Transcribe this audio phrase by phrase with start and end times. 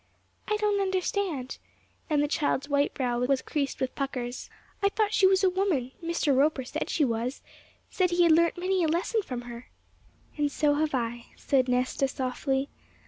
[0.47, 1.59] 'I don't understand;'
[2.09, 4.49] and the child's white brow was creased with puckers.
[4.81, 6.35] 'I thought she was a woman: Mr.
[6.35, 7.43] Roper said she was;
[7.87, 9.69] he said he had learnt many a lesson from her.'
[10.37, 12.67] 'And so have I,' said Nesta softly.